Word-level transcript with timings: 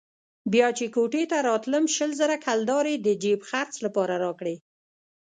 بيا 0.53 0.67
چې 0.77 0.85
کوټې 0.95 1.23
ته 1.31 1.37
راتلم 1.49 1.85
شل 1.95 2.11
زره 2.21 2.35
کلدارې 2.45 2.93
يې 2.97 3.03
د 3.05 3.07
جېب 3.23 3.39
خرڅ 3.49 3.73
لپاره 3.85 4.13
راکړې. 4.23 4.55